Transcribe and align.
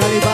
Califa 0.00 0.29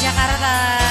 Jakarta 0.00 0.89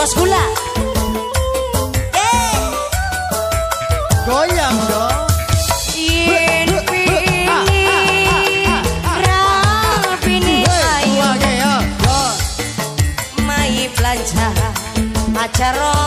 bos 0.00 0.14
gula. 0.16 0.44
Eh. 2.16 2.56
Goyang 4.24 4.78
dong. 4.88 5.20
Acara 15.40 15.99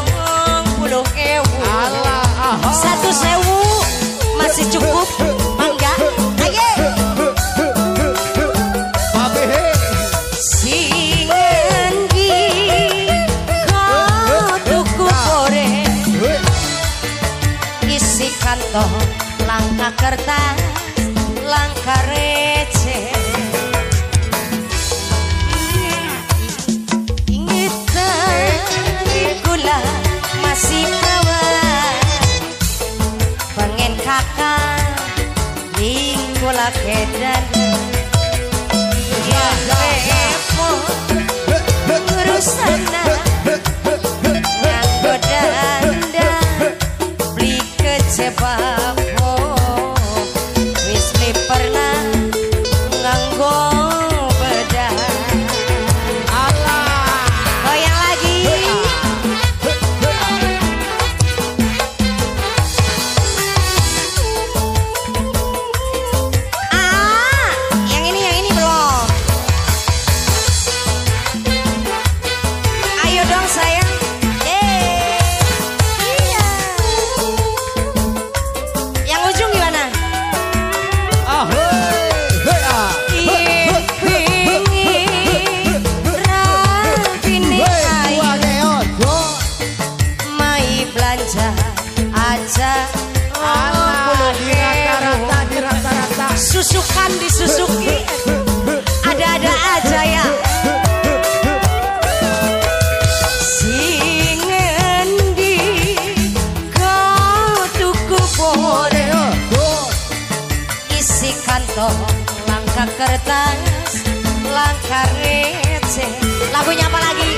kertas 113.03 113.99
langkah 114.47 115.03
receh. 115.19 116.07
Lagunya 116.55 116.87
apa 116.87 116.99
lagi? 117.03 117.31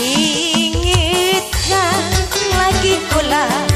Ingatkan 0.00 1.44
lagi 2.56 2.96
kulah 3.12 3.69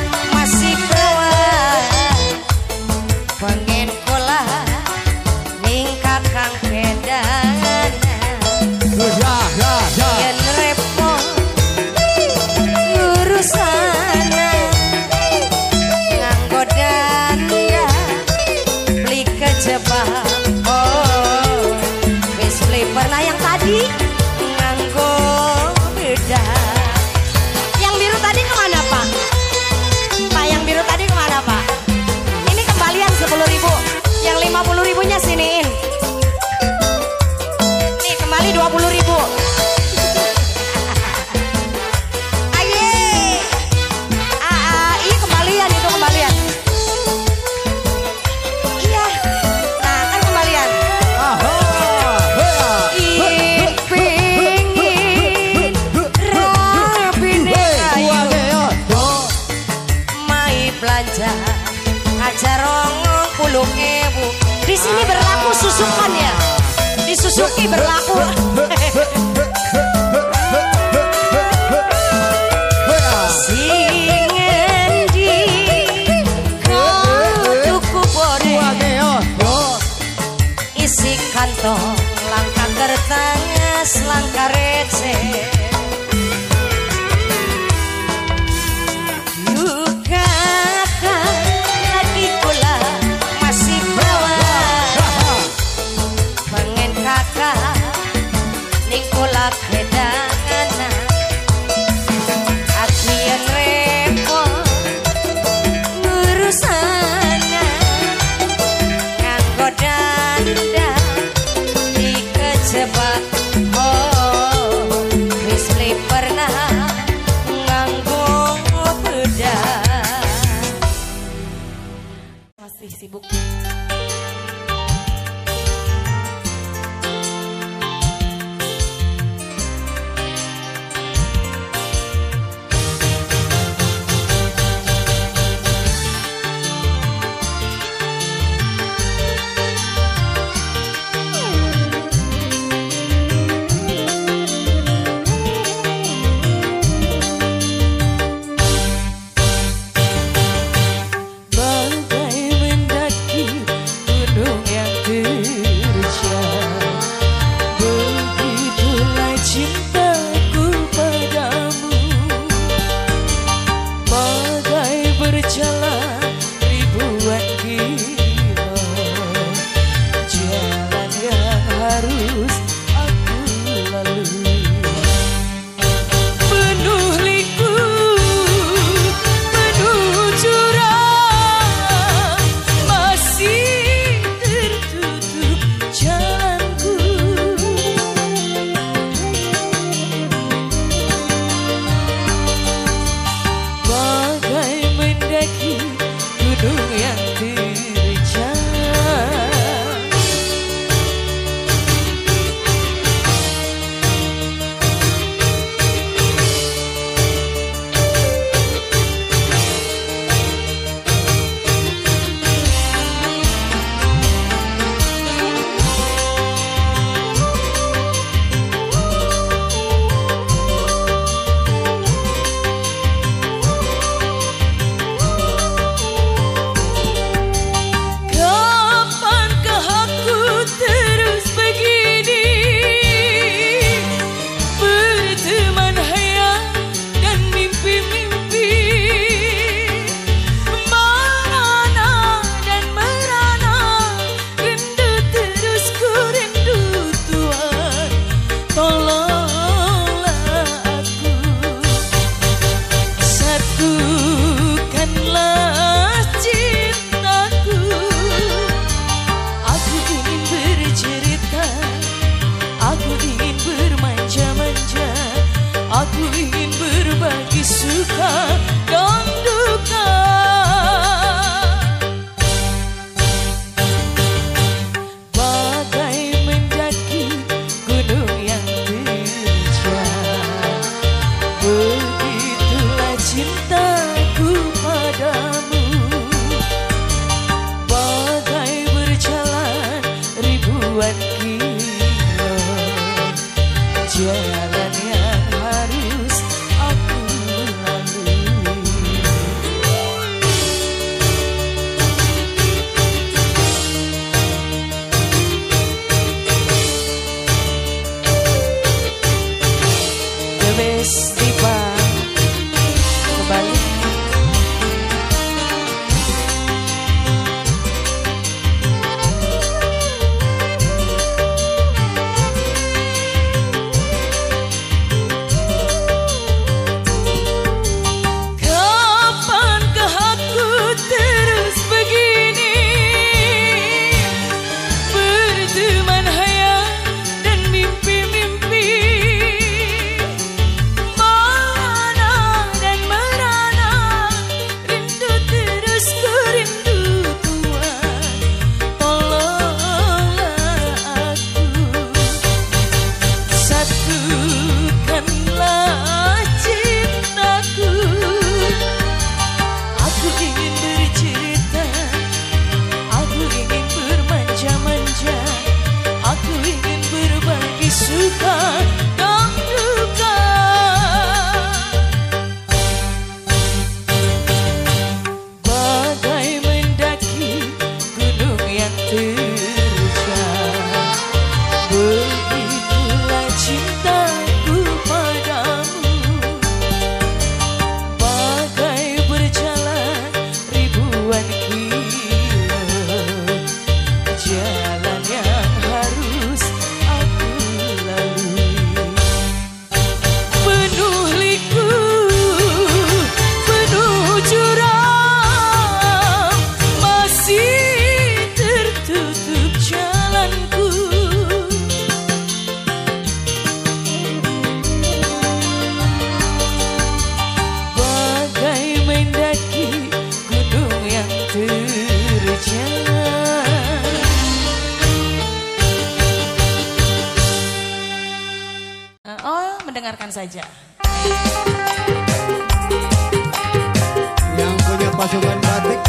Yang 434.55 434.75
punya 434.85 435.09
pasukan 435.17 435.59
batik 435.65 436.01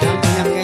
Yang 0.00 0.16
punya 0.22 0.63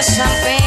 Something. 0.00 0.57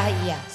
bahaya. 0.00 0.49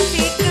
Pacific. 0.00 0.49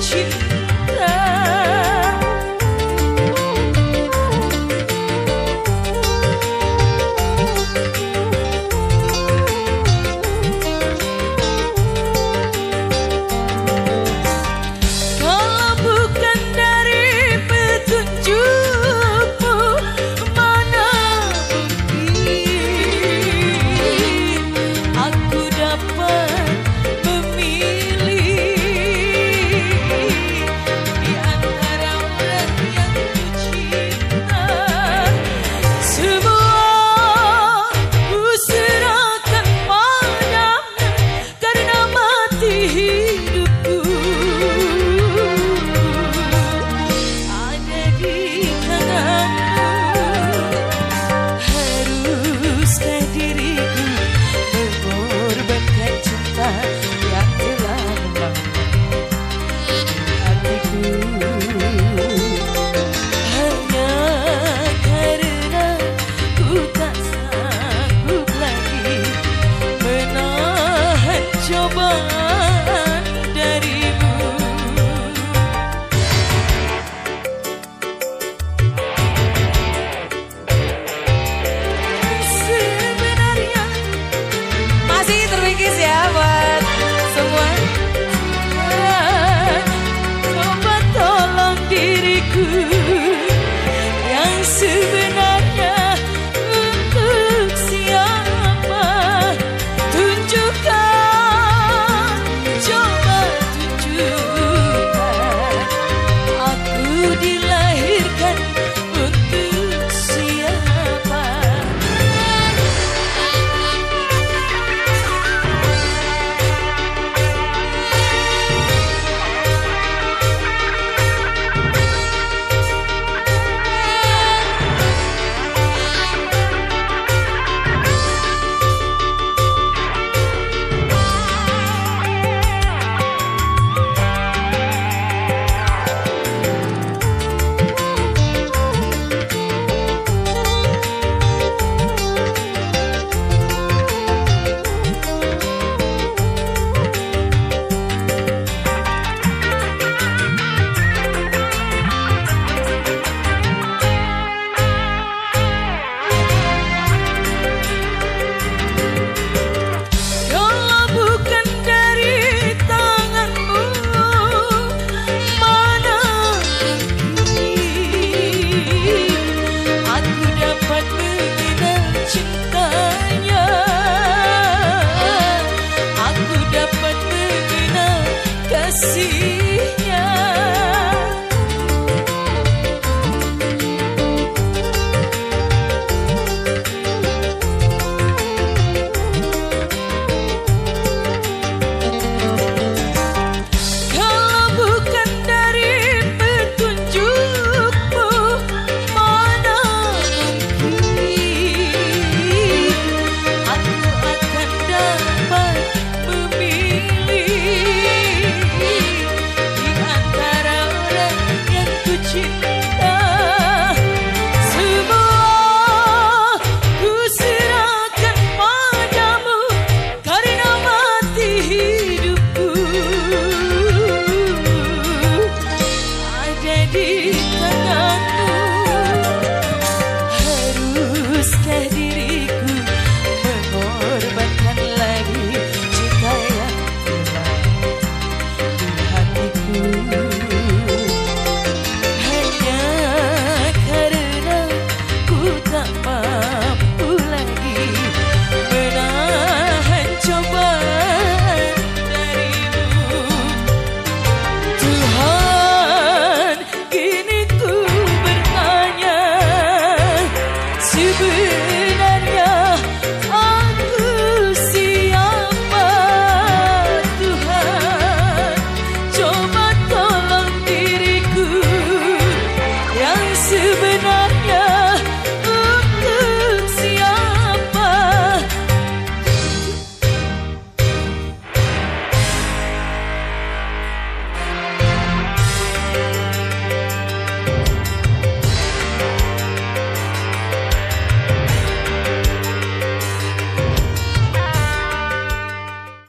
去。 0.00 0.43